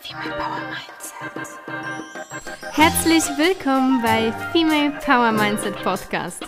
[0.00, 1.48] Female Power Mindset.
[2.72, 6.44] Herzlich willkommen bei Female Power Mindset Podcast.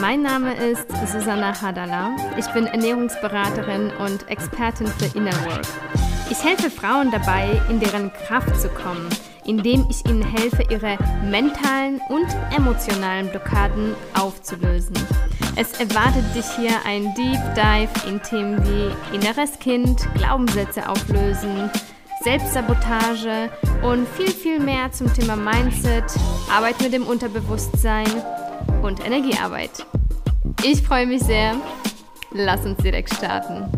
[0.00, 2.16] Mein Name ist Susanna Hadala.
[2.36, 5.66] Ich bin Ernährungsberaterin und Expertin für Inner Work.
[6.30, 9.08] Ich helfe Frauen dabei, in deren Kraft zu kommen,
[9.46, 10.96] indem ich ihnen helfe, ihre
[11.28, 12.26] mentalen und
[12.56, 14.96] emotionalen Blockaden aufzulösen.
[15.56, 21.70] Es erwartet dich hier ein Deep Dive in Themen wie inneres Kind, Glaubenssätze auflösen,
[22.22, 23.50] Selbstsabotage
[23.82, 26.04] und viel, viel mehr zum Thema Mindset,
[26.50, 28.08] Arbeit mit dem Unterbewusstsein
[28.82, 29.86] und Energiearbeit.
[30.62, 31.54] Ich freue mich sehr.
[32.32, 33.70] Lass uns direkt starten.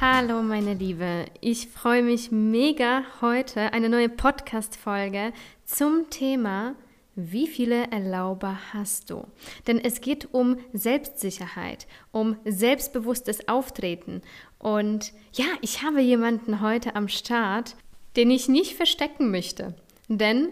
[0.00, 5.32] Hallo meine Liebe, ich freue mich mega heute eine neue Podcast-Folge
[5.64, 6.74] zum Thema
[7.16, 9.26] wie viele Erlauber hast du?
[9.66, 14.20] Denn es geht um Selbstsicherheit, um selbstbewusstes Auftreten.
[14.58, 17.76] Und ja, ich habe jemanden heute am Start,
[18.16, 19.74] den ich nicht verstecken möchte.
[20.08, 20.48] Denn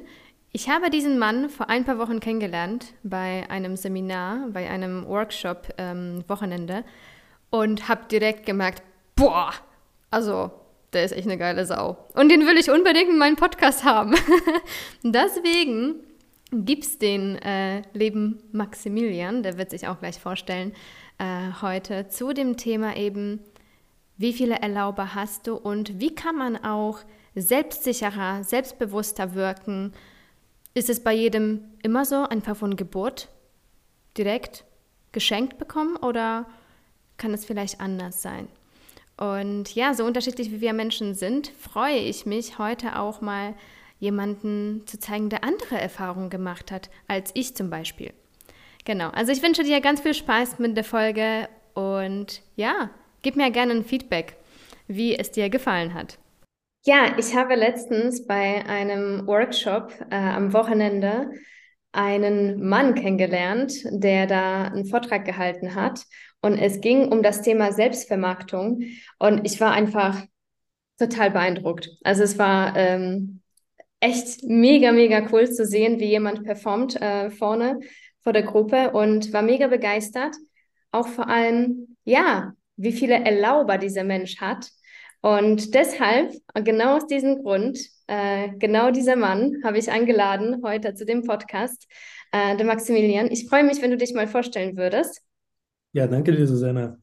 [0.52, 5.74] ich habe diesen Mann vor ein paar Wochen kennengelernt bei einem Seminar, bei einem Workshop
[5.78, 6.84] ähm, Wochenende
[7.50, 8.82] und habe direkt gemerkt,
[9.16, 9.52] boah,
[10.10, 10.50] also
[10.92, 11.96] der ist echt eine geile Sau.
[12.14, 14.14] Und den will ich unbedingt in meinem Podcast haben.
[15.02, 15.96] Deswegen
[16.52, 20.72] gibt es den äh, Leben Maximilian, der wird sich auch gleich vorstellen,
[21.18, 23.40] äh, heute zu dem Thema eben,
[24.18, 27.00] wie viele Erlauber hast du und wie kann man auch
[27.34, 29.94] selbstsicherer, selbstbewusster wirken.
[30.74, 33.28] Ist es bei jedem immer so, einfach von Geburt
[34.18, 34.64] direkt
[35.12, 36.46] geschenkt bekommen oder
[37.16, 38.48] kann es vielleicht anders sein?
[39.22, 43.54] Und ja, so unterschiedlich wie wir Menschen sind, freue ich mich heute auch mal
[44.00, 48.12] jemanden zu zeigen, der andere Erfahrungen gemacht hat, als ich zum Beispiel.
[48.84, 52.90] Genau, also ich wünsche dir ganz viel Spaß mit der Folge und ja,
[53.22, 54.34] gib mir gerne ein Feedback,
[54.88, 56.18] wie es dir gefallen hat.
[56.84, 61.30] Ja, ich habe letztens bei einem Workshop äh, am Wochenende
[61.92, 66.00] einen Mann kennengelernt, der da einen Vortrag gehalten hat.
[66.42, 68.82] Und es ging um das Thema Selbstvermarktung.
[69.18, 70.22] Und ich war einfach
[70.98, 71.90] total beeindruckt.
[72.02, 73.40] Also es war ähm,
[74.00, 77.78] echt mega, mega cool zu sehen, wie jemand performt äh, vorne
[78.22, 80.34] vor der Gruppe und war mega begeistert.
[80.90, 84.68] Auch vor allem, ja, wie viele Erlauber dieser Mensch hat.
[85.20, 91.06] Und deshalb, genau aus diesem Grund, äh, genau dieser Mann habe ich eingeladen heute zu
[91.06, 91.86] dem Podcast,
[92.32, 93.30] äh, der Maximilian.
[93.30, 95.22] Ich freue mich, wenn du dich mal vorstellen würdest.
[95.92, 96.96] Ja, danke dir, Susanna.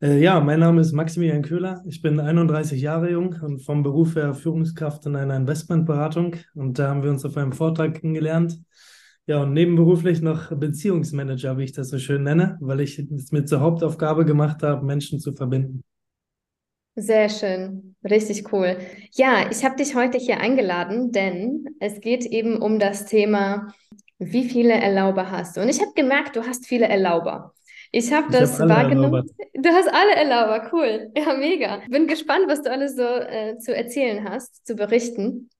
[0.00, 1.80] Äh, ja, mein Name ist Maximilian Köhler.
[1.86, 6.34] Ich bin 31 Jahre jung und vom Beruf her Führungskraft in einer Investmentberatung.
[6.54, 8.58] Und da haben wir uns auf einem Vortrag kennengelernt.
[9.26, 13.44] Ja, und nebenberuflich noch Beziehungsmanager, wie ich das so schön nenne, weil ich es mir
[13.44, 15.84] zur Hauptaufgabe gemacht habe, Menschen zu verbinden.
[16.96, 18.76] Sehr schön, richtig cool.
[19.12, 23.72] Ja, ich habe dich heute hier eingeladen, denn es geht eben um das Thema,
[24.18, 25.60] wie viele Erlauber hast du?
[25.60, 27.54] Und ich habe gemerkt, du hast viele Erlauber.
[27.92, 29.30] Ich habe das hab wahrgenommen.
[29.54, 31.12] Du hast alle Erlauber, cool.
[31.16, 31.82] Ja, mega.
[31.88, 35.50] Bin gespannt, was du alles so äh, zu erzählen hast, zu berichten.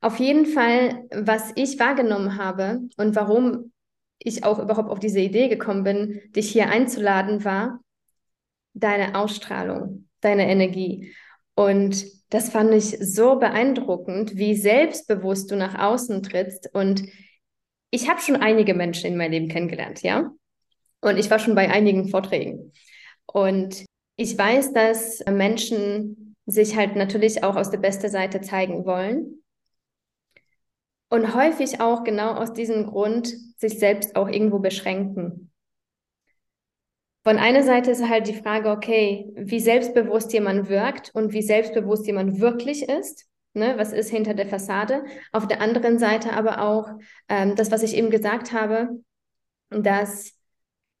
[0.00, 3.72] Auf jeden Fall, was ich wahrgenommen habe und warum
[4.18, 7.80] ich auch überhaupt auf diese Idee gekommen bin, dich hier einzuladen, war
[8.74, 11.14] deine Ausstrahlung, deine Energie.
[11.54, 16.68] Und das fand ich so beeindruckend, wie selbstbewusst du nach außen trittst.
[16.74, 17.02] Und
[17.90, 20.30] ich habe schon einige Menschen in meinem Leben kennengelernt, ja.
[21.00, 22.72] Und ich war schon bei einigen Vorträgen.
[23.26, 23.84] Und
[24.16, 29.42] ich weiß, dass Menschen sich halt natürlich auch aus der besten Seite zeigen wollen.
[31.10, 35.50] Und häufig auch genau aus diesem Grund sich selbst auch irgendwo beschränken.
[37.24, 42.06] Von einer Seite ist halt die Frage, okay, wie selbstbewusst jemand wirkt und wie selbstbewusst
[42.06, 43.26] jemand wirklich ist.
[43.54, 45.04] Ne, was ist hinter der Fassade?
[45.32, 46.88] Auf der anderen Seite aber auch
[47.28, 49.00] ähm, das, was ich eben gesagt habe,
[49.70, 50.37] dass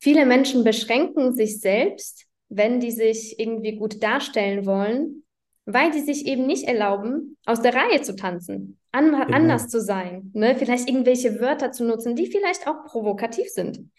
[0.00, 5.24] Viele Menschen beschränken sich selbst, wenn die sich irgendwie gut darstellen wollen,
[5.66, 9.24] weil die sich eben nicht erlauben, aus der Reihe zu tanzen, an genau.
[9.24, 10.56] anders zu sein, ne?
[10.56, 13.90] vielleicht irgendwelche Wörter zu nutzen, die vielleicht auch provokativ sind.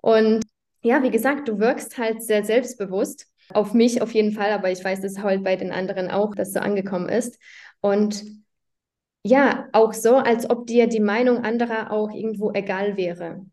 [0.00, 0.42] Und
[0.82, 3.26] ja, wie gesagt, du wirkst halt sehr selbstbewusst.
[3.50, 6.52] Auf mich auf jeden Fall, aber ich weiß, dass halt bei den anderen auch das
[6.52, 7.38] so angekommen ist.
[7.80, 8.24] Und
[9.22, 13.46] ja, auch so, als ob dir die Meinung anderer auch irgendwo egal wäre.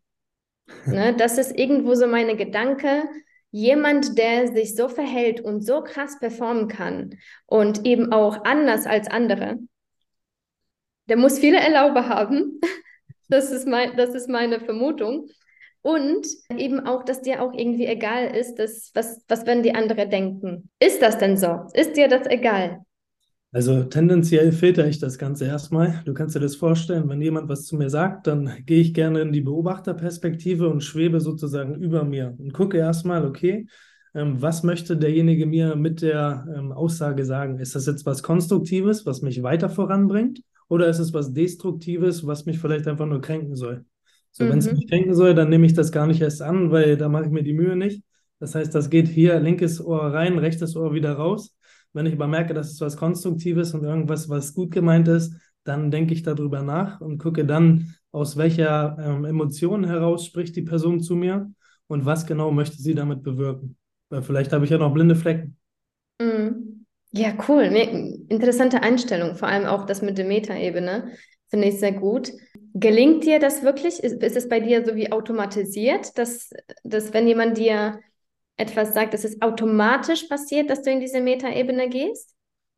[0.86, 3.04] Ne, das ist irgendwo so meine Gedanke.
[3.50, 7.16] Jemand, der sich so verhält und so krass performen kann
[7.46, 9.58] und eben auch anders als andere,
[11.08, 12.60] der muss viele Erlaube haben.
[13.28, 15.28] Das ist, mein, das ist meine Vermutung.
[15.80, 16.26] und
[16.56, 20.70] eben auch, dass dir auch irgendwie egal ist, dass, was, was werden die anderen denken.
[20.78, 21.66] Ist das denn so?
[21.72, 22.84] Ist dir das egal?
[23.54, 26.02] Also tendenziell filter ich das Ganze erstmal.
[26.06, 29.20] Du kannst dir das vorstellen, wenn jemand was zu mir sagt, dann gehe ich gerne
[29.20, 33.68] in die Beobachterperspektive und schwebe sozusagen über mir und gucke erstmal, okay,
[34.12, 37.60] ähm, was möchte derjenige mir mit der ähm, Aussage sagen?
[37.60, 40.42] Ist das jetzt was Konstruktives, was mich weiter voranbringt?
[40.66, 43.84] Oder ist es was Destruktives, was mich vielleicht einfach nur kränken soll?
[44.32, 44.48] So, mhm.
[44.48, 47.08] wenn es mich kränken soll, dann nehme ich das gar nicht erst an, weil da
[47.08, 48.02] mache ich mir die Mühe nicht.
[48.40, 51.54] Das heißt, das geht hier linkes Ohr rein, rechtes Ohr wieder raus.
[51.94, 55.90] Wenn ich aber merke, dass es was Konstruktives und irgendwas, was gut gemeint ist, dann
[55.90, 61.00] denke ich darüber nach und gucke dann, aus welcher ähm, Emotion heraus spricht die Person
[61.00, 61.50] zu mir
[61.86, 63.76] und was genau möchte sie damit bewirken.
[64.10, 65.56] Weil vielleicht habe ich ja noch blinde Flecken.
[66.20, 66.86] Mhm.
[67.12, 67.70] Ja, cool.
[67.70, 71.12] Nee, interessante Einstellung, vor allem auch das mit der Metaebene.
[71.48, 72.32] Finde ich sehr gut.
[72.74, 74.02] Gelingt dir das wirklich?
[74.02, 76.50] Ist, ist es bei dir so wie automatisiert, dass,
[76.82, 78.00] dass wenn jemand dir
[78.56, 82.34] etwas sagt, dass es automatisch passiert, dass du in diese Metaebene gehst?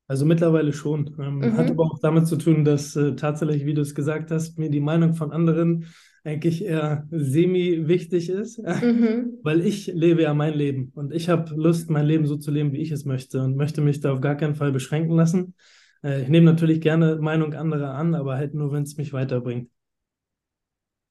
[0.08, 1.17] Also mittlerweile schon.
[1.19, 1.56] Ähm, mhm.
[1.56, 4.70] Hat aber auch damit zu tun, dass äh, tatsächlich, wie du es gesagt hast, mir
[4.70, 5.87] die Meinung von anderen
[6.23, 9.38] eigentlich eher semi-wichtig ist, mhm.
[9.43, 12.72] weil ich lebe ja mein Leben und ich habe Lust, mein Leben so zu leben,
[12.72, 15.55] wie ich es möchte und möchte mich da auf gar keinen Fall beschränken lassen.
[16.02, 19.70] Äh, ich nehme natürlich gerne Meinung anderer an, aber halt nur, wenn es mich weiterbringt.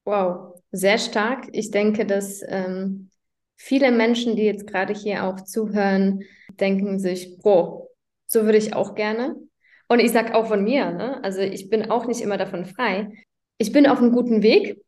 [0.04, 1.48] Wow, sehr stark.
[1.52, 3.10] Ich denke, dass ähm,
[3.56, 6.22] viele Menschen, die jetzt gerade hier auch zuhören,
[6.60, 7.86] denken sich, boah,
[8.26, 9.36] so würde ich auch gerne.
[9.88, 11.22] Und ich sage auch von mir, ne?
[11.22, 13.08] also ich bin auch nicht immer davon frei.
[13.58, 14.80] Ich bin auf einem guten Weg,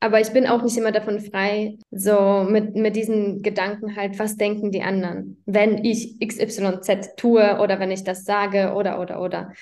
[0.00, 4.36] aber ich bin auch nicht immer davon frei, so mit, mit diesen Gedanken halt, was
[4.36, 9.52] denken die anderen, wenn ich XYZ tue oder wenn ich das sage oder, oder, oder.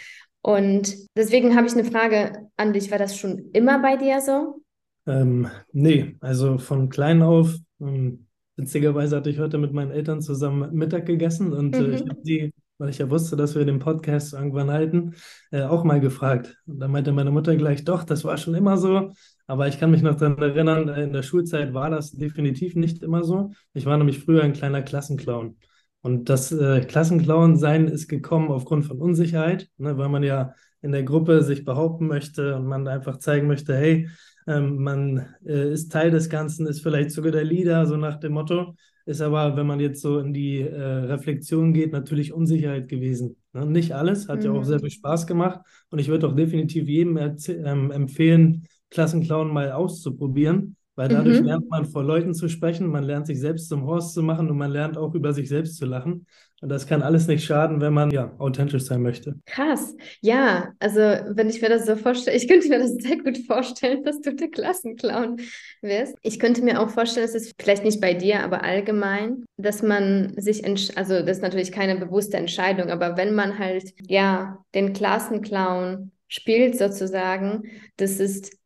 [0.41, 2.91] Und deswegen habe ich eine Frage an dich.
[2.91, 4.63] War das schon immer bei dir so?
[5.07, 8.28] Ähm, nee, also von klein auf ähm,
[8.59, 11.85] Witzigerweise hatte ich heute mit meinen Eltern zusammen Mittag gegessen und mhm.
[11.85, 12.11] äh, ich mhm.
[12.11, 15.15] habe die, weil ich ja wusste, dass wir den Podcast irgendwann halten,
[15.53, 16.57] äh, auch mal gefragt.
[16.67, 19.13] Und da meinte meine Mutter gleich, doch, das war schon immer so.
[19.47, 23.01] Aber ich kann mich noch daran erinnern, äh, in der Schulzeit war das definitiv nicht
[23.01, 23.53] immer so.
[23.75, 25.57] Ich war nämlich früher ein kleiner Klassenclown.
[26.01, 30.53] Und das äh, Klassenclown-Sein ist gekommen aufgrund von Unsicherheit, ne, weil man ja
[30.83, 34.09] in der Gruppe sich behaupten möchte und man einfach zeigen möchte, hey,
[34.49, 38.33] ähm, man äh, ist Teil des Ganzen, ist vielleicht sogar der Leader, so nach dem
[38.33, 38.75] Motto.
[39.05, 43.37] Ist aber, wenn man jetzt so in die äh, Reflexion geht, natürlich Unsicherheit gewesen.
[43.53, 43.67] Ne?
[43.67, 44.45] Nicht alles, hat mhm.
[44.45, 44.83] ja auch sehr mhm.
[44.83, 45.61] viel Spaß gemacht.
[45.91, 51.47] Und ich würde auch definitiv jedem ähm, empfehlen, Klassenclown mal auszuprobieren, weil dadurch mhm.
[51.47, 54.59] lernt man vor Leuten zu sprechen, man lernt sich selbst zum Horst zu machen und
[54.59, 56.27] man lernt auch über sich selbst zu lachen.
[56.61, 59.37] Und das kann alles nicht schaden, wenn man ja authentisch sein möchte.
[59.47, 59.95] Krass.
[60.23, 64.03] Ja, also wenn ich mir das so vorstelle, ich könnte mir das sehr gut vorstellen,
[64.03, 65.37] dass du der Klassenclown
[65.83, 66.17] wirst.
[66.23, 70.35] Ich könnte mir auch vorstellen, es ist vielleicht nicht bei dir, aber allgemein, dass man
[70.37, 70.67] sich,
[70.99, 76.77] also das ist natürlich keine bewusste Entscheidung, aber wenn man halt ja den Klassenclown spielt
[76.77, 77.63] sozusagen,
[77.97, 78.58] das ist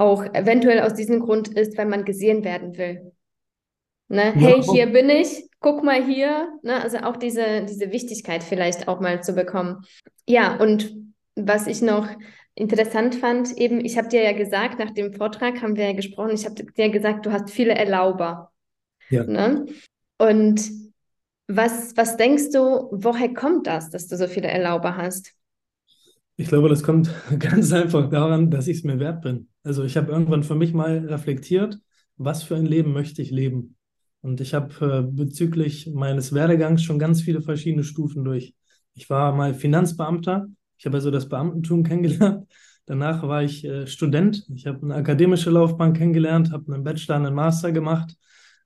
[0.00, 3.12] auch eventuell aus diesem Grund ist, weil man gesehen werden will.
[4.08, 4.32] Ne?
[4.32, 6.48] Hey, hier bin ich, guck mal hier.
[6.62, 6.82] Ne?
[6.82, 9.84] Also auch diese, diese Wichtigkeit vielleicht auch mal zu bekommen.
[10.26, 10.96] Ja, und
[11.36, 12.08] was ich noch
[12.54, 16.32] interessant fand, eben, ich habe dir ja gesagt, nach dem Vortrag haben wir ja gesprochen,
[16.32, 18.50] ich habe dir gesagt, du hast viele Erlauber.
[19.10, 19.24] Ja.
[19.24, 19.66] Ne?
[20.18, 20.70] Und
[21.46, 25.34] was, was denkst du, woher kommt das, dass du so viele Erlauber hast?
[26.36, 29.49] Ich glaube, das kommt ganz einfach daran, dass ich es mir wert bin.
[29.62, 31.78] Also ich habe irgendwann für mich mal reflektiert,
[32.16, 33.76] was für ein Leben möchte ich leben.
[34.22, 38.54] Und ich habe äh, bezüglich meines Werdegangs schon ganz viele verschiedene Stufen durch.
[38.94, 40.48] Ich war mal Finanzbeamter.
[40.76, 42.46] Ich habe also das Beamtentum kennengelernt.
[42.86, 44.46] Danach war ich äh, Student.
[44.54, 48.16] Ich habe eine akademische Laufbahn kennengelernt, habe einen Bachelor, einen Master gemacht,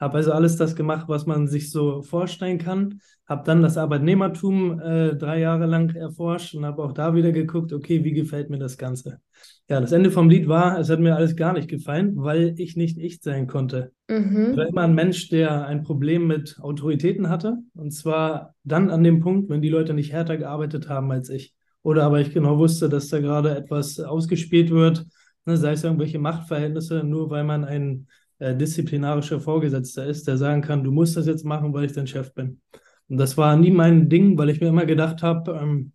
[0.00, 3.00] habe also alles das gemacht, was man sich so vorstellen kann.
[3.26, 7.72] Habe dann das Arbeitnehmertum äh, drei Jahre lang erforscht und habe auch da wieder geguckt,
[7.72, 9.20] okay, wie gefällt mir das Ganze?
[9.68, 12.76] Ja, das Ende vom Lied war, es hat mir alles gar nicht gefallen, weil ich
[12.76, 13.92] nicht ich sein konnte.
[14.08, 14.48] Mhm.
[14.50, 17.56] Ich war immer ein Mensch, der ein Problem mit Autoritäten hatte.
[17.74, 21.54] Und zwar dann an dem Punkt, wenn die Leute nicht härter gearbeitet haben als ich.
[21.82, 25.06] Oder aber ich genau wusste, dass da gerade etwas ausgespielt wird,
[25.46, 28.06] ne, sei es irgendwelche Machtverhältnisse, nur weil man ein
[28.38, 32.06] äh, disziplinarischer Vorgesetzter ist, der sagen kann, du musst das jetzt machen, weil ich dein
[32.06, 32.60] Chef bin.
[33.08, 35.92] Und das war nie mein Ding, weil ich mir immer gedacht habe, ähm,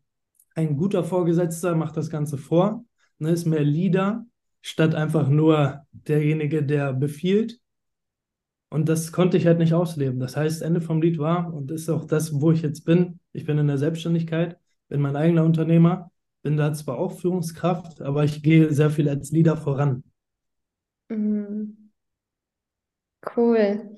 [0.55, 2.83] ein guter Vorgesetzter macht das Ganze vor
[3.19, 4.25] ne, ist mehr Leader
[4.61, 7.59] statt einfach nur derjenige, der befiehlt.
[8.69, 10.19] Und das konnte ich halt nicht ausleben.
[10.19, 13.19] Das heißt, Ende vom Lied war und ist auch das, wo ich jetzt bin.
[13.33, 14.57] Ich bin in der Selbstständigkeit,
[14.89, 16.11] bin mein eigener Unternehmer,
[16.43, 20.03] bin da zwar auch Führungskraft, aber ich gehe sehr viel als Leader voran.
[21.09, 21.78] Mhm.
[23.35, 23.95] Cool.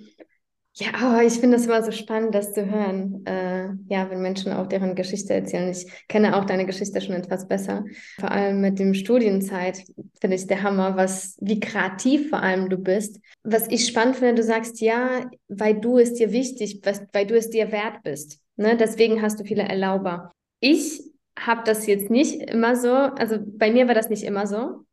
[0.74, 3.26] Ja, oh, ich finde das immer so spannend, das zu hören.
[3.26, 5.70] Äh, ja, wenn Menschen auch deren Geschichte erzählen.
[5.70, 7.84] Ich kenne auch deine Geschichte schon etwas besser.
[8.18, 9.84] Vor allem mit dem Studienzeit
[10.22, 13.20] finde ich der Hammer, was, wie kreativ vor allem du bist.
[13.44, 17.36] Was ich spannend finde, du sagst ja, weil du es dir wichtig, was, weil du
[17.36, 18.40] es dir wert bist.
[18.56, 18.78] Ne?
[18.78, 20.32] Deswegen hast du viele Erlauber.
[20.62, 21.02] Ich
[21.38, 24.86] habe das jetzt nicht immer so, also bei mir war das nicht immer so.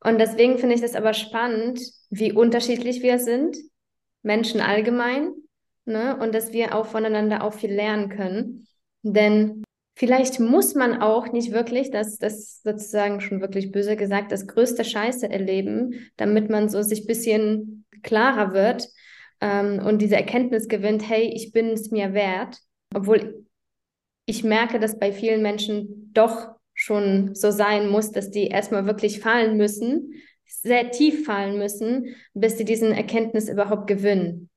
[0.00, 3.56] Und deswegen finde ich das aber spannend, wie unterschiedlich wir sind
[4.22, 5.32] Menschen allgemein,
[5.84, 6.16] ne?
[6.16, 8.66] Und dass wir auch voneinander auch viel lernen können.
[9.02, 9.64] Denn
[9.96, 14.84] vielleicht muss man auch nicht wirklich, das, das sozusagen schon wirklich böse gesagt, das größte
[14.84, 18.88] Scheiße erleben, damit man so sich ein bisschen klarer wird
[19.40, 22.58] ähm, und diese Erkenntnis gewinnt, hey, ich bin es mir wert.
[22.94, 23.44] Obwohl
[24.26, 29.18] ich merke, dass bei vielen Menschen doch schon so sein muss, dass die erstmal wirklich
[29.18, 30.12] fallen müssen,
[30.46, 34.48] sehr tief fallen müssen, bis sie diesen Erkenntnis überhaupt gewinnen.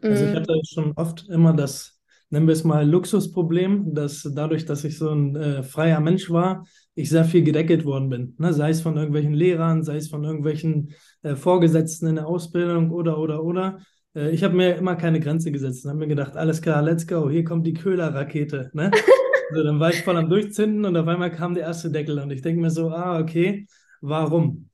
[0.00, 0.36] Also ich mm.
[0.36, 5.10] hatte schon oft immer das, nennen wir es mal Luxusproblem, dass dadurch, dass ich so
[5.10, 6.64] ein äh, freier Mensch war,
[6.94, 8.36] ich sehr viel gedeckelt worden bin.
[8.38, 8.52] Ne?
[8.52, 10.92] Sei es von irgendwelchen Lehrern, sei es von irgendwelchen
[11.22, 13.78] äh, Vorgesetzten in der Ausbildung oder, oder, oder.
[14.14, 17.08] Äh, ich habe mir immer keine Grenze gesetzt und habe mir gedacht, alles klar, let's
[17.08, 18.70] go, hier kommt die Köhler-Rakete.
[18.72, 18.92] Ne?
[19.50, 22.30] also dann war ich voll am Durchzünden und auf einmal kam der erste Deckel und
[22.30, 23.66] ich denke mir so, ah, okay,
[24.00, 24.70] warum?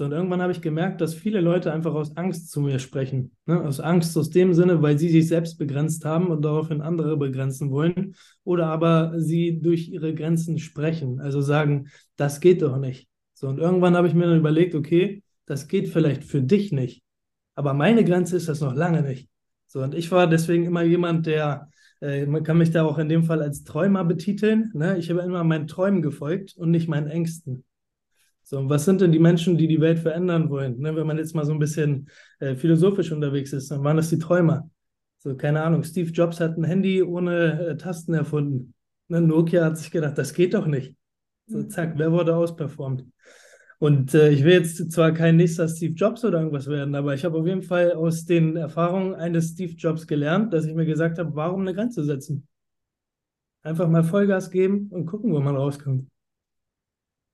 [0.00, 3.32] So, und irgendwann habe ich gemerkt, dass viele Leute einfach aus Angst zu mir sprechen.
[3.44, 3.60] Ne?
[3.60, 7.70] Aus Angst aus dem Sinne, weil sie sich selbst begrenzt haben und daraufhin andere begrenzen
[7.70, 8.14] wollen.
[8.42, 11.20] Oder aber sie durch ihre Grenzen sprechen.
[11.20, 13.10] Also sagen, das geht doch nicht.
[13.34, 17.02] So, und irgendwann habe ich mir dann überlegt, okay, das geht vielleicht für dich nicht.
[17.54, 19.28] Aber meine Grenze ist das noch lange nicht.
[19.66, 21.68] So, und ich war deswegen immer jemand, der,
[22.00, 24.70] äh, man kann mich da auch in dem Fall als Träumer betiteln.
[24.74, 24.98] Ne?
[24.98, 27.64] Ich habe immer meinen Träumen gefolgt und nicht meinen Ängsten.
[28.42, 30.80] So, was sind denn die Menschen, die die Welt verändern wollen?
[30.80, 32.08] Ne, wenn man jetzt mal so ein bisschen
[32.40, 34.68] äh, philosophisch unterwegs ist, dann waren das die Träumer.
[35.18, 38.74] So, keine Ahnung, Steve Jobs hat ein Handy ohne äh, Tasten erfunden.
[39.08, 40.96] Ne, Nokia hat sich gedacht, das geht doch nicht.
[41.46, 41.70] So, mhm.
[41.70, 43.04] zack, wer wurde ausperformt?
[43.80, 47.24] Und äh, ich will jetzt zwar kein nächster Steve Jobs oder irgendwas werden, aber ich
[47.24, 51.18] habe auf jeden Fall aus den Erfahrungen eines Steve Jobs gelernt, dass ich mir gesagt
[51.18, 52.46] habe, warum eine Grenze setzen?
[53.62, 56.08] Einfach mal Vollgas geben und gucken, wo man rauskommt.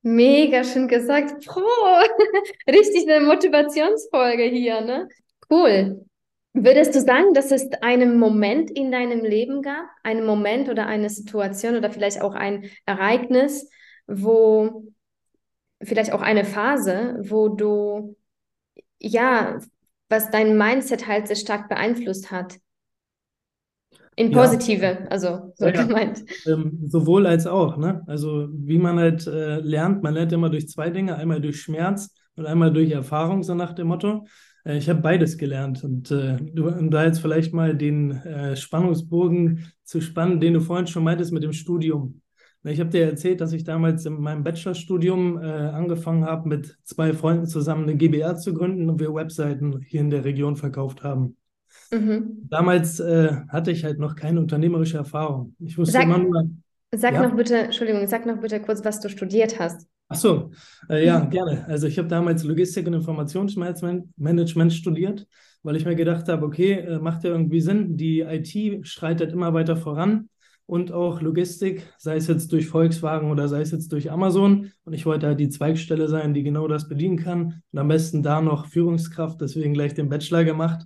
[0.02, 1.44] Mega schön gesagt.
[1.46, 1.62] Pro!
[2.68, 5.08] Richtig eine Motivationsfolge hier, ne?
[5.50, 6.06] Cool.
[6.52, 11.10] Würdest du sagen, dass es einen Moment in deinem Leben gab, einen Moment oder eine
[11.10, 13.68] Situation oder vielleicht auch ein Ereignis,
[14.06, 14.84] wo
[15.82, 18.16] vielleicht auch eine Phase, wo du
[19.00, 19.58] ja,
[20.08, 22.58] was dein Mindset halt sehr stark beeinflusst hat?
[24.18, 24.98] In positive, ja.
[25.08, 26.24] also so ja, gemeint.
[26.46, 28.02] Ähm, sowohl als auch, ne?
[28.06, 32.14] Also wie man halt äh, lernt, man lernt immer durch zwei Dinge, einmal durch Schmerz
[32.34, 34.26] und einmal durch Erfahrung, so nach dem Motto.
[34.64, 38.56] Äh, ich habe beides gelernt und äh, du, um da jetzt vielleicht mal den äh,
[38.56, 42.22] Spannungsbogen zu spannen, den du vorhin schon meintest mit dem Studium.
[42.68, 47.12] Ich habe dir erzählt, dass ich damals in meinem Bachelorstudium äh, angefangen habe, mit zwei
[47.12, 51.36] Freunden zusammen eine GBR zu gründen und wir Webseiten hier in der Region verkauft haben.
[51.92, 52.48] Mhm.
[52.50, 55.54] Damals äh, hatte ich halt noch keine unternehmerische Erfahrung.
[55.60, 56.50] Ich wusste sag, immer nur.
[56.92, 57.22] Sag ja?
[57.22, 59.86] noch bitte, Entschuldigung, sag noch bitte kurz, was du studiert hast.
[60.08, 60.50] Ach so,
[60.88, 61.30] äh, ja, mhm.
[61.30, 61.66] gerne.
[61.68, 65.26] Also ich habe damals Logistik und Informationsmanagement studiert,
[65.62, 67.96] weil ich mir gedacht habe, okay, äh, macht ja irgendwie Sinn.
[67.96, 70.28] Die IT streitet immer weiter voran
[70.66, 74.72] und auch Logistik, sei es jetzt durch Volkswagen oder sei es jetzt durch Amazon.
[74.84, 77.62] Und ich wollte halt die Zweigstelle sein, die genau das bedienen kann.
[77.72, 80.84] Und am besten da noch Führungskraft, deswegen gleich den Bachelor gemacht.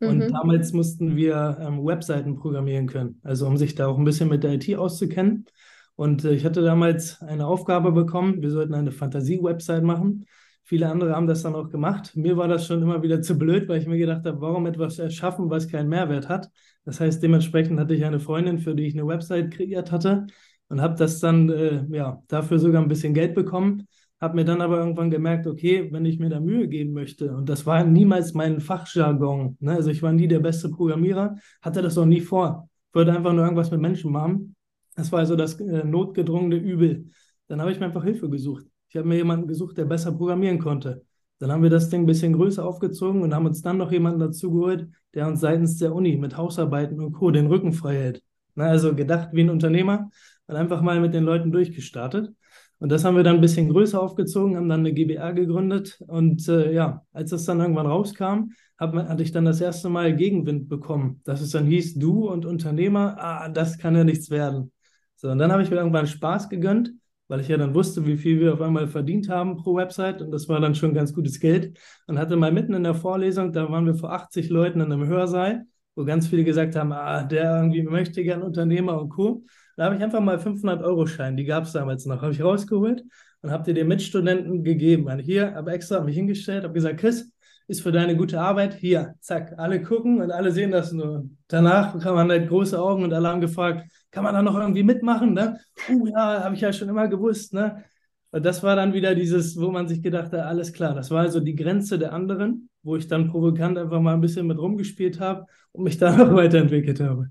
[0.00, 0.32] Und mhm.
[0.32, 4.42] damals mussten wir ähm, Webseiten programmieren können, also um sich da auch ein bisschen mit
[4.42, 5.46] der IT auszukennen.
[5.94, 10.26] Und äh, ich hatte damals eine Aufgabe bekommen, wir sollten eine Fantasie-Website machen.
[10.64, 12.16] Viele andere haben das dann auch gemacht.
[12.16, 14.98] Mir war das schon immer wieder zu blöd, weil ich mir gedacht habe, warum etwas
[14.98, 16.50] erschaffen, was keinen Mehrwert hat.
[16.84, 20.26] Das heißt, dementsprechend hatte ich eine Freundin, für die ich eine Website kreiert hatte
[20.68, 23.86] und habe das dann äh, ja, dafür sogar ein bisschen Geld bekommen
[24.24, 27.48] habe mir dann aber irgendwann gemerkt, okay, wenn ich mir da Mühe geben möchte, und
[27.48, 29.72] das war niemals mein Fachjargon, ne?
[29.72, 32.68] also ich war nie der beste Programmierer, hatte das auch nie vor.
[32.88, 34.56] Ich wollte einfach nur irgendwas mit Menschen machen.
[34.96, 37.10] Das war also das äh, notgedrungene Übel.
[37.48, 38.64] Dann habe ich mir einfach Hilfe gesucht.
[38.88, 41.04] Ich habe mir jemanden gesucht, der besser programmieren konnte.
[41.44, 44.18] Dann haben wir das Ding ein bisschen größer aufgezogen und haben uns dann noch jemanden
[44.18, 47.30] dazu geholt, der uns seitens der Uni mit Hausarbeiten und Co.
[47.30, 48.22] den Rücken frei hält.
[48.54, 50.08] Na, also gedacht wie ein Unternehmer
[50.46, 52.32] und einfach mal mit den Leuten durchgestartet.
[52.78, 56.00] Und das haben wir dann ein bisschen größer aufgezogen, haben dann eine GBR gegründet.
[56.06, 60.16] Und äh, ja, als das dann irgendwann rauskam, hab, hatte ich dann das erste Mal
[60.16, 64.72] Gegenwind bekommen, dass es dann hieß, du und Unternehmer, ah, das kann ja nichts werden.
[65.16, 66.94] So, und dann habe ich mir irgendwann Spaß gegönnt
[67.28, 70.30] weil ich ja dann wusste, wie viel wir auf einmal verdient haben pro Website und
[70.30, 71.78] das war dann schon ganz gutes Geld.
[72.06, 75.06] Und hatte mal mitten in der Vorlesung, da waren wir vor 80 Leuten in einem
[75.06, 75.64] Hörsaal,
[75.94, 79.44] wo ganz viele gesagt haben, ah, der irgendwie möchte gern Unternehmer und Co.
[79.76, 83.04] Da habe ich einfach mal 500-Euro-Schein, die gab es damals noch, habe ich rausgeholt
[83.42, 85.06] und habe die den Mitstudenten gegeben.
[85.06, 87.32] Und hier habe extra mich hingestellt, habe gesagt, Chris,
[87.66, 88.74] ist für deine gute Arbeit.
[88.74, 91.28] Hier, zack, alle gucken und alle sehen das nur.
[91.48, 94.82] Danach kam man halt große Augen und alle haben gefragt, kann man da noch irgendwie
[94.82, 95.34] mitmachen?
[95.34, 95.58] Ne?
[95.90, 97.54] Uh, ja, habe ich ja schon immer gewusst.
[97.54, 97.84] Ne?
[98.30, 101.20] Und das war dann wieder dieses, wo man sich gedacht hat, alles klar, das war
[101.20, 105.20] also die Grenze der anderen, wo ich dann provokant einfach mal ein bisschen mit rumgespielt
[105.20, 107.30] habe und mich da noch weiterentwickelt habe.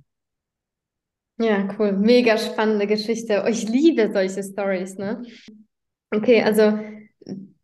[1.39, 1.93] Ja, cool.
[1.93, 3.43] Mega spannende Geschichte.
[3.49, 5.23] Ich liebe solche Stories, ne?
[6.11, 6.79] Okay, also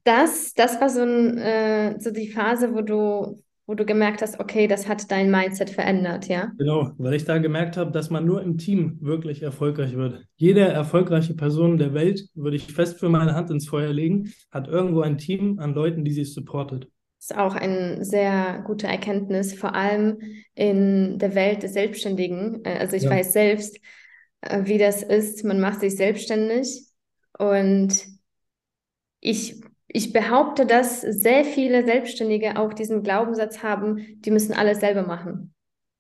[0.10, 4.40] das, das war so, ein, äh, so die Phase, wo du, wo du gemerkt hast,
[4.40, 6.52] okay, das hat dein Mindset verändert, ja?
[6.58, 10.26] Genau, weil ich da gemerkt habe, dass man nur im Team wirklich erfolgreich wird.
[10.36, 14.68] Jede erfolgreiche Person der Welt, würde ich fest für meine Hand ins Feuer legen, hat
[14.68, 16.88] irgendwo ein Team an Leuten, die sie supportet.
[17.20, 20.18] Das ist auch eine sehr gute Erkenntnis, vor allem
[20.56, 22.66] in der Welt des Selbstständigen.
[22.66, 23.12] Äh, also ich ja.
[23.12, 23.80] weiß selbst,
[24.42, 25.44] äh, wie das ist.
[25.44, 26.88] Man macht sich selbstständig
[27.38, 28.08] und
[29.20, 35.02] ich ich behaupte, dass sehr viele Selbstständige auch diesen Glaubenssatz haben, die müssen alles selber
[35.02, 35.54] machen.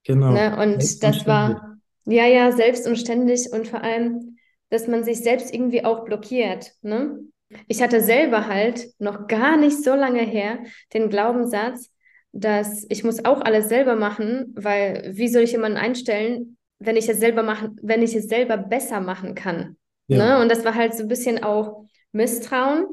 [0.05, 0.31] Genau.
[0.31, 0.57] Ne?
[0.61, 4.37] Und das war, ja, ja, selbst und ständig und vor allem,
[4.69, 6.73] dass man sich selbst irgendwie auch blockiert.
[6.81, 7.19] Ne?
[7.67, 10.59] Ich hatte selber halt noch gar nicht so lange her
[10.93, 11.89] den Glaubenssatz,
[12.31, 17.09] dass ich muss auch alles selber machen, weil wie soll ich jemanden einstellen, wenn ich
[17.09, 19.77] es selber machen, wenn ich es selber besser machen kann.
[20.07, 20.37] Ja.
[20.37, 20.41] Ne?
[20.41, 22.85] Und das war halt so ein bisschen auch Misstrauen.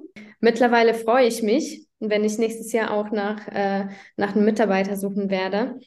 [0.46, 5.28] Mittlerweile freue ich mich, wenn ich nächstes Jahr auch nach, äh, nach einem Mitarbeiter suchen
[5.28, 5.80] werde.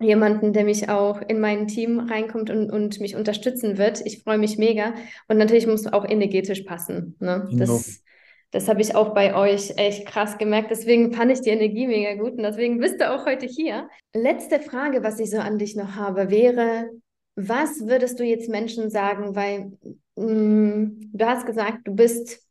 [0.00, 4.04] Jemanden, der mich auch in mein Team reinkommt und, und mich unterstützen wird.
[4.04, 4.94] Ich freue mich mega.
[5.28, 7.14] Und natürlich muss auch energetisch passen.
[7.20, 7.46] Ne?
[7.48, 7.60] Genau.
[7.60, 8.02] Das,
[8.50, 10.72] das habe ich auch bei euch echt krass gemerkt.
[10.72, 13.88] Deswegen fand ich die Energie mega gut und deswegen bist du auch heute hier.
[14.12, 16.90] Letzte Frage, was ich so an dich noch habe, wäre,
[17.36, 19.78] was würdest du jetzt Menschen sagen, weil
[20.16, 22.44] mh, mm, du hast gesagt, du bist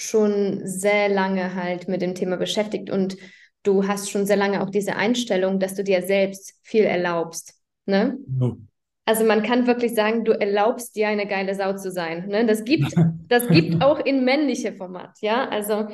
[0.00, 3.16] schon sehr lange halt mit dem Thema beschäftigt und
[3.62, 7.54] du hast schon sehr lange auch diese Einstellung, dass du dir selbst viel erlaubst.
[7.86, 8.18] Ne?
[8.40, 8.56] Ja.
[9.04, 12.28] Also man kann wirklich sagen, du erlaubst dir eine geile Sau zu sein.
[12.28, 12.46] Ne?
[12.46, 12.94] Das gibt,
[13.28, 15.48] das gibt auch in männliche Format, ja.
[15.48, 15.88] Also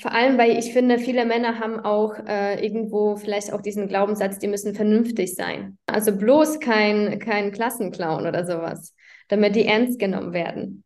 [0.00, 4.38] vor allem, weil ich finde, viele Männer haben auch äh, irgendwo vielleicht auch diesen Glaubenssatz,
[4.38, 5.76] die müssen vernünftig sein.
[5.86, 8.94] Also bloß kein, kein Klassenclown oder sowas,
[9.28, 10.84] damit die ernst genommen werden.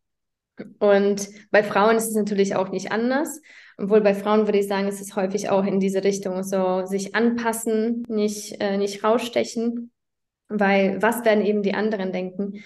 [0.79, 3.41] Und bei Frauen ist es natürlich auch nicht anders.
[3.77, 7.15] Obwohl bei Frauen würde ich sagen, ist es häufig auch in diese Richtung so sich
[7.15, 9.91] anpassen, nicht, äh, nicht rausstechen,
[10.49, 12.63] weil was werden eben die anderen denken?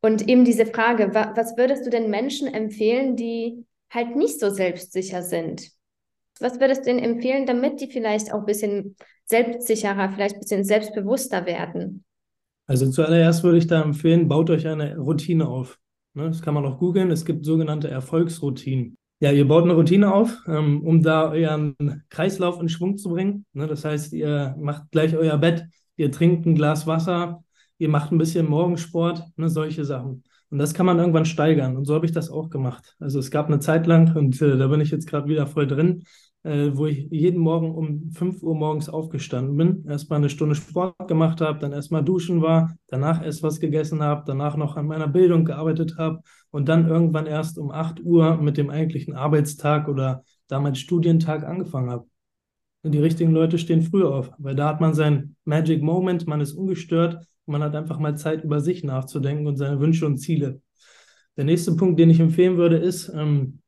[0.00, 4.50] Und eben diese Frage, wa was würdest du denn Menschen empfehlen, die halt nicht so
[4.50, 5.70] selbstsicher sind?
[6.40, 8.96] Was würdest du denn empfehlen, damit die vielleicht auch ein bisschen
[9.26, 12.04] selbstsicherer, vielleicht ein bisschen selbstbewusster werden?
[12.66, 15.78] Also zuallererst würde ich da empfehlen, baut euch eine Routine auf.
[16.14, 17.10] Ne, das kann man auch googeln.
[17.10, 18.96] Es gibt sogenannte Erfolgsroutinen.
[19.20, 21.76] Ja, ihr baut eine Routine auf, ähm, um da euren
[22.10, 23.46] Kreislauf in Schwung zu bringen.
[23.52, 25.64] Ne, das heißt, ihr macht gleich euer Bett,
[25.96, 27.44] ihr trinkt ein Glas Wasser,
[27.78, 30.24] ihr macht ein bisschen Morgensport, ne, solche Sachen.
[30.50, 31.76] Und das kann man irgendwann steigern.
[31.76, 32.94] Und so habe ich das auch gemacht.
[32.98, 35.66] Also es gab eine Zeit lang, und äh, da bin ich jetzt gerade wieder voll
[35.66, 36.04] drin,
[36.44, 41.08] äh, wo ich jeden Morgen um 5 Uhr morgens aufgestanden bin, erstmal eine Stunde Sport
[41.08, 45.08] gemacht habe, dann erstmal duschen war, danach erst was gegessen habe, danach noch an meiner
[45.08, 50.24] Bildung gearbeitet habe und dann irgendwann erst um 8 Uhr mit dem eigentlichen Arbeitstag oder
[50.48, 52.06] damals Studientag angefangen habe.
[52.82, 56.40] Und die richtigen Leute stehen früher auf, weil da hat man seinen Magic Moment, man
[56.40, 60.60] ist ungestört man hat einfach mal Zeit, über sich nachzudenken und seine Wünsche und Ziele.
[61.36, 63.60] Der nächste Punkt, den ich empfehlen würde, ist, ähm,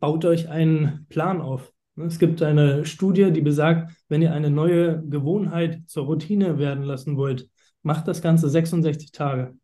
[0.00, 1.71] baut euch einen Plan auf.
[1.94, 6.84] Ne, es gibt eine Studie, die besagt, wenn ihr eine neue Gewohnheit zur Routine werden
[6.84, 7.48] lassen wollt,
[7.82, 9.54] macht das Ganze 66 Tage.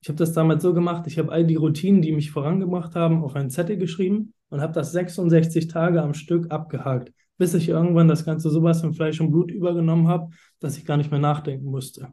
[0.00, 3.22] Ich habe das damals so gemacht, ich habe all die Routinen, die mich vorangebracht haben,
[3.24, 8.08] auf einen Zettel geschrieben und habe das 66 Tage am Stück abgehakt, bis ich irgendwann
[8.08, 11.66] das Ganze sowas in Fleisch und Blut übergenommen habe, dass ich gar nicht mehr nachdenken
[11.66, 12.12] musste.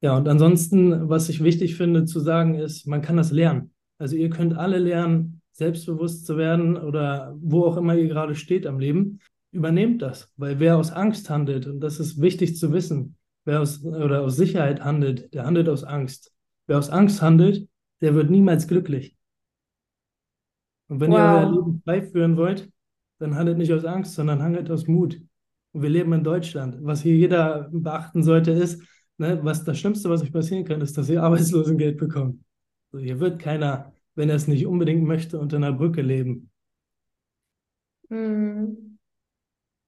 [0.00, 3.72] Ja, und ansonsten, was ich wichtig finde zu sagen, ist, man kann das lernen.
[3.98, 8.66] Also ihr könnt alle lernen, selbstbewusst zu werden oder wo auch immer ihr gerade steht
[8.66, 9.18] am Leben,
[9.50, 10.32] übernehmt das.
[10.36, 14.36] Weil wer aus Angst handelt, und das ist wichtig zu wissen, wer aus, oder aus
[14.36, 16.32] Sicherheit handelt, der handelt aus Angst.
[16.68, 17.68] Wer aus Angst handelt,
[18.00, 19.16] der wird niemals glücklich.
[20.86, 21.18] Und wenn wow.
[21.18, 22.70] ihr euer Leben frei führen wollt,
[23.18, 25.20] dann handelt nicht aus Angst, sondern handelt aus Mut.
[25.72, 26.76] Und wir leben in Deutschland.
[26.82, 28.80] Was hier jeder beachten sollte, ist,
[29.18, 32.40] ne, was das Schlimmste, was euch passieren kann, ist, dass ihr Arbeitslosengeld bekommt.
[32.92, 36.50] Also hier wird keiner wenn er es nicht unbedingt möchte, unter einer Brücke leben.
[38.08, 38.98] Mhm.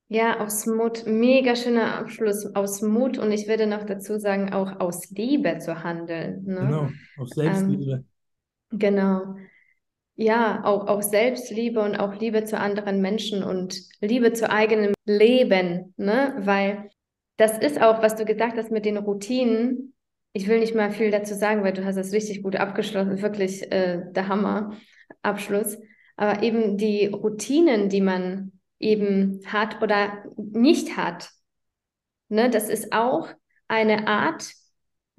[0.09, 4.81] Ja, aus Mut, mega schöner Abschluss, aus Mut und ich würde noch dazu sagen, auch
[4.81, 6.45] aus Liebe zu handeln.
[6.45, 6.61] Ne?
[6.61, 6.89] Genau,
[7.19, 8.05] aus Selbstliebe.
[8.73, 9.37] Ähm, genau.
[10.17, 15.95] Ja, auch, auch Selbstliebe und auch Liebe zu anderen Menschen und Liebe zu eigenem Leben,
[15.97, 16.35] ne?
[16.41, 16.91] Weil
[17.37, 19.95] das ist auch, was du gesagt hast mit den Routinen.
[20.33, 23.71] Ich will nicht mal viel dazu sagen, weil du hast es richtig gut abgeschlossen, wirklich
[23.73, 24.77] äh, der Hammer
[25.23, 25.77] Abschluss.
[26.17, 31.31] Aber eben die Routinen, die man eben hat oder nicht hat,
[32.29, 33.29] ne, das ist auch
[33.69, 34.53] eine Art,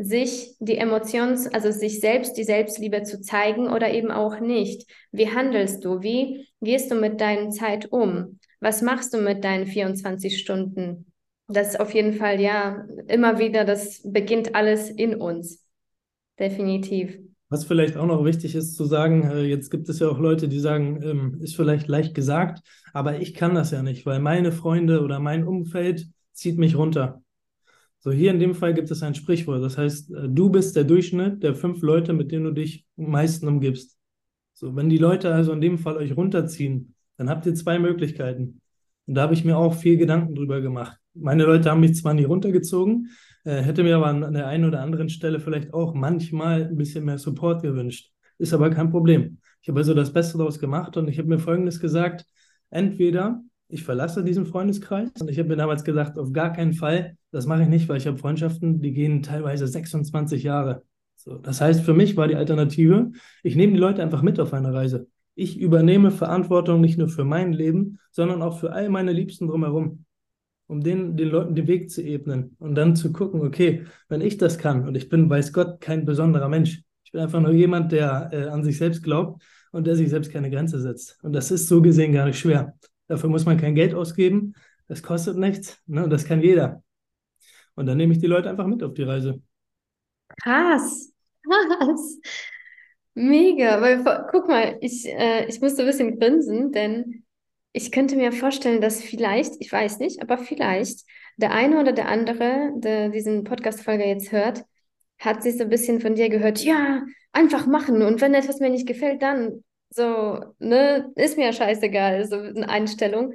[0.04, 4.89] sich die Emotions, also sich selbst die Selbstliebe zu zeigen oder eben auch nicht.
[5.12, 6.02] Wie handelst du?
[6.02, 8.39] Wie gehst du mit deiner Zeit um?
[8.60, 11.11] Was machst du mit deinen 24 Stunden?
[11.54, 15.66] Das ist auf jeden Fall, ja, immer wieder, das beginnt alles in uns.
[16.40, 17.20] Definitiv.
[17.50, 20.48] Was vielleicht auch noch wichtig ist zu sagen, äh, jetzt gibt es ja auch Leute,
[20.48, 22.62] die sagen, ähm, ist vielleicht leicht gesagt,
[22.94, 27.22] aber ich kann das ja nicht, weil meine Freunde oder mein Umfeld zieht mich runter.
[28.00, 29.62] So, hier in dem Fall gibt es ein Sprichwort.
[29.62, 33.12] Das heißt, äh, du bist der Durchschnitt der fünf Leute, mit denen du dich am
[33.12, 33.98] meisten umgibst.
[34.54, 38.61] So, wenn die Leute also in dem Fall euch runterziehen, dann habt ihr zwei Möglichkeiten.
[39.08, 40.98] Und da habe ich mir auch viel Gedanken drüber gemacht.
[41.14, 43.10] Meine Leute haben mich zwar nie runtergezogen,
[43.44, 47.06] äh, hätte mir aber an der einen oder anderen Stelle vielleicht auch manchmal ein bisschen
[47.06, 48.12] mehr Support gewünscht.
[48.38, 49.40] Ist aber kein Problem.
[49.62, 52.26] Ich habe also das Beste daraus gemacht und ich habe mir Folgendes gesagt.
[52.70, 55.10] Entweder ich verlasse diesen Freundeskreis.
[55.20, 57.98] Und ich habe mir damals gesagt, auf gar keinen Fall, das mache ich nicht, weil
[57.98, 60.84] ich habe Freundschaften, die gehen teilweise 26 Jahre.
[61.16, 63.12] So, das heißt, für mich war die Alternative,
[63.44, 65.08] ich nehme die Leute einfach mit auf eine Reise.
[65.36, 70.06] Ich übernehme Verantwortung nicht nur für mein Leben, sondern auch für all meine Liebsten drumherum,
[70.67, 74.38] um den, den Leuten den Weg zu ebnen und dann zu gucken, okay, wenn ich
[74.38, 77.91] das kann und ich bin, weiß Gott, kein besonderer Mensch, ich bin einfach nur jemand,
[77.91, 81.22] der äh, an sich selbst glaubt und der sich selbst keine Grenze setzt.
[81.24, 82.78] Und das ist so gesehen gar nicht schwer.
[83.08, 84.54] Dafür muss man kein Geld ausgeben.
[84.88, 85.82] Das kostet nichts.
[85.88, 86.08] Ne?
[86.08, 86.84] Das kann jeder.
[87.76, 89.41] Und dann nehme ich die Leute einfach mit auf die Reise.
[90.41, 91.13] Krass.
[91.44, 92.20] Krass.
[93.13, 93.82] Mega.
[93.82, 97.24] Weil, guck mal, ich, äh, ich musste ein bisschen grinsen, denn
[97.74, 101.06] ich könnte mir vorstellen, dass vielleicht, ich weiß nicht, aber vielleicht
[101.38, 104.63] der eine oder der andere, der diesen Podcast-Folge jetzt hört,
[105.19, 108.02] hat sich so ein bisschen von dir gehört, ja, einfach machen.
[108.02, 112.67] Und wenn etwas mir nicht gefällt, dann so, ne, ist mir ja scheißegal, so eine
[112.69, 113.34] Einstellung.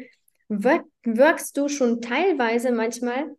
[0.48, 3.36] Wirk, wirkst du schon teilweise manchmal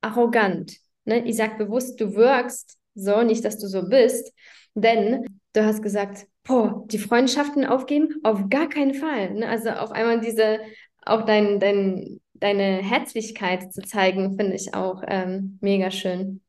[0.00, 0.76] arrogant?
[1.04, 1.24] Ne?
[1.26, 4.32] Ich sag bewusst, du wirkst so, nicht, dass du so bist,
[4.74, 8.20] denn du hast gesagt, boah, die Freundschaften aufgeben?
[8.22, 9.34] Auf gar keinen Fall.
[9.34, 9.48] Ne?
[9.48, 10.60] Also auf einmal diese,
[11.04, 16.40] auch dein, dein, deine Herzlichkeit zu zeigen, finde ich auch ähm, mega schön.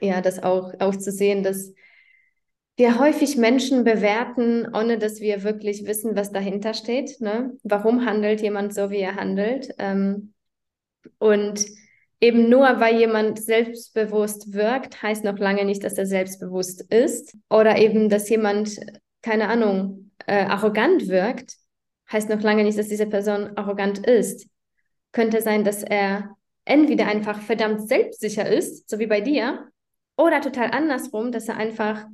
[0.00, 1.72] Ja, das auch, auch zu sehen, dass
[2.76, 7.20] wir häufig Menschen bewerten, ohne dass wir wirklich wissen, was dahinter steht.
[7.20, 7.56] Ne?
[7.62, 9.70] Warum handelt jemand so, wie er handelt?
[9.78, 10.34] Ähm,
[11.18, 11.64] und
[12.20, 17.36] eben nur weil jemand selbstbewusst wirkt, heißt noch lange nicht, dass er selbstbewusst ist.
[17.50, 18.78] Oder eben, dass jemand,
[19.22, 21.54] keine Ahnung, äh, arrogant wirkt,
[22.10, 24.48] heißt noch lange nicht, dass diese Person arrogant ist.
[25.12, 29.68] Könnte sein, dass er entweder einfach verdammt selbstsicher ist, so wie bei dir,
[30.16, 32.06] oder total andersrum, dass er einfach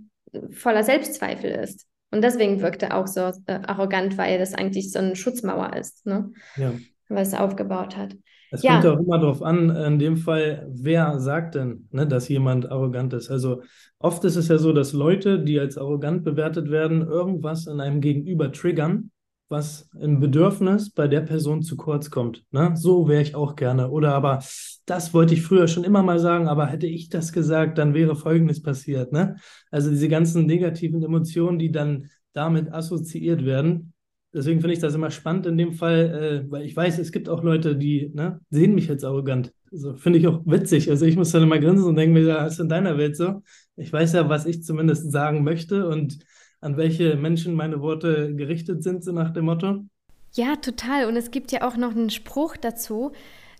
[0.50, 1.86] voller Selbstzweifel ist.
[2.10, 6.04] Und deswegen wirkt er auch so äh, arrogant, weil das eigentlich so eine Schutzmauer ist,
[6.04, 6.32] ne?
[6.56, 6.72] Ja.
[7.14, 8.16] Was aufgebaut hat.
[8.52, 8.80] Es ja.
[8.80, 13.14] kommt auch immer darauf an, in dem Fall, wer sagt denn, ne, dass jemand arrogant
[13.14, 13.30] ist.
[13.30, 13.62] Also
[13.98, 18.02] oft ist es ja so, dass Leute, die als arrogant bewertet werden, irgendwas in einem
[18.02, 19.10] Gegenüber triggern,
[19.48, 22.44] was im Bedürfnis bei der Person zu kurz kommt.
[22.50, 22.72] Ne?
[22.74, 23.90] So wäre ich auch gerne.
[23.90, 24.42] Oder aber,
[24.84, 28.16] das wollte ich früher schon immer mal sagen, aber hätte ich das gesagt, dann wäre
[28.16, 29.12] Folgendes passiert.
[29.12, 29.36] Ne?
[29.70, 33.92] Also diese ganzen negativen Emotionen, die dann damit assoziiert werden.
[34.34, 37.28] Deswegen finde ich das immer spannend in dem Fall, äh, weil ich weiß, es gibt
[37.28, 39.52] auch Leute, die ne, sehen mich jetzt arrogant.
[39.70, 40.90] Also finde ich auch witzig.
[40.90, 43.42] Also ich muss dann immer grinsen und denke mir, ja, ist in deiner Welt so.
[43.76, 46.18] Ich weiß ja, was ich zumindest sagen möchte und
[46.60, 49.84] an welche Menschen meine Worte gerichtet sind, so nach dem Motto?
[50.32, 51.06] Ja, total.
[51.06, 53.12] Und es gibt ja auch noch einen Spruch dazu,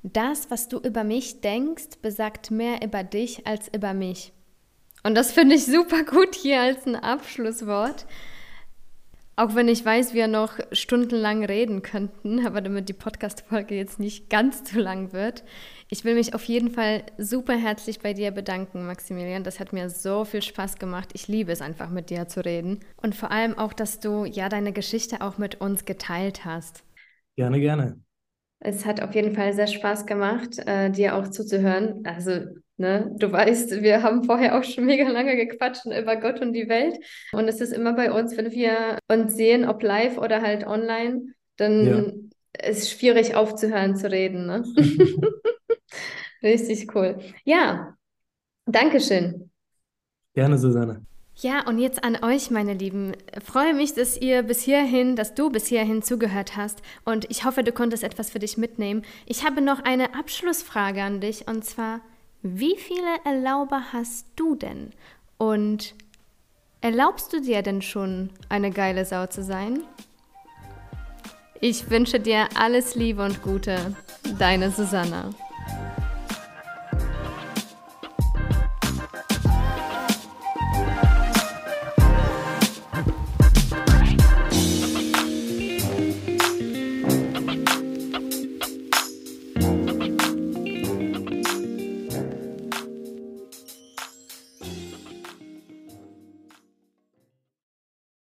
[0.02, 4.32] das, was du über mich denkst, besagt mehr über dich als über mich.
[5.02, 8.06] Und das finde ich super gut hier als ein Abschlusswort.
[9.34, 14.28] Auch wenn ich weiß, wir noch stundenlang reden könnten, aber damit die Podcast-Folge jetzt nicht
[14.28, 15.42] ganz zu lang wird.
[15.88, 19.42] Ich will mich auf jeden Fall super herzlich bei dir bedanken, Maximilian.
[19.42, 21.10] Das hat mir so viel Spaß gemacht.
[21.14, 22.80] Ich liebe es einfach, mit dir zu reden.
[22.96, 26.84] Und vor allem auch, dass du ja deine Geschichte auch mit uns geteilt hast.
[27.36, 28.00] Gerne, gerne.
[28.60, 32.02] Es hat auf jeden Fall sehr Spaß gemacht, äh, dir auch zuzuhören.
[32.04, 32.32] Also
[32.76, 33.12] Ne?
[33.18, 36.98] Du weißt, wir haben vorher auch schon mega lange gequatscht über Gott und die Welt.
[37.32, 41.35] Und es ist immer bei uns, wenn wir uns sehen, ob live oder halt online,
[41.56, 42.68] dann ja.
[42.68, 44.46] ist es schwierig aufzuhören zu reden.
[44.46, 44.64] Ne?
[46.42, 47.18] Richtig cool.
[47.44, 47.94] Ja,
[48.66, 49.50] Dankeschön.
[50.35, 51.04] Gerne, Susanne.
[51.35, 53.12] Ja, und jetzt an euch, meine Lieben.
[53.37, 56.82] Ich freue mich, dass ihr bis hierhin, dass du bis hierhin zugehört hast.
[57.04, 59.02] Und ich hoffe, du konntest etwas für dich mitnehmen.
[59.26, 61.48] Ich habe noch eine Abschlussfrage an dich.
[61.48, 62.00] Und zwar,
[62.42, 64.90] wie viele Erlauber hast du denn?
[65.38, 65.94] Und
[66.81, 69.83] erlaubst du dir denn schon, eine geile Sau zu sein?
[71.61, 73.94] Ich wünsche dir alles Liebe und Gute.
[74.38, 75.31] Deine Susanna.